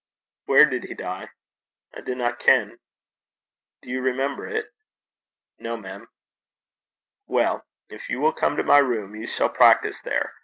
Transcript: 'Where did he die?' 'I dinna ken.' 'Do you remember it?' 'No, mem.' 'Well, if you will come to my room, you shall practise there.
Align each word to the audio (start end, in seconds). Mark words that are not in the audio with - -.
'Where 0.45 0.65
did 0.65 0.85
he 0.85 0.95
die?' 0.95 1.29
'I 1.93 2.01
dinna 2.01 2.35
ken.' 2.35 2.79
'Do 3.83 3.89
you 3.91 4.01
remember 4.01 4.47
it?' 4.47 4.65
'No, 5.59 5.77
mem.' 5.77 6.09
'Well, 7.27 7.63
if 7.87 8.09
you 8.09 8.19
will 8.19 8.33
come 8.33 8.57
to 8.57 8.63
my 8.63 8.79
room, 8.79 9.15
you 9.15 9.27
shall 9.27 9.49
practise 9.49 10.01
there. 10.01 10.33